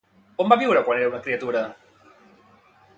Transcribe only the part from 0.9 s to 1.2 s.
era